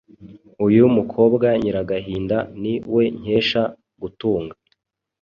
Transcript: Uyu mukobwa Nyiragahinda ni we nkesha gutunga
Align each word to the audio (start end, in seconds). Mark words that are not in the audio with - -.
Uyu 0.67 0.83
mukobwa 0.95 1.47
Nyiragahinda 1.61 2.37
ni 2.61 2.73
we 2.93 3.03
nkesha 3.19 3.63
gutunga 4.01 4.55